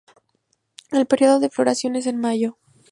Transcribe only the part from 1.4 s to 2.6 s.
floración es en mayo.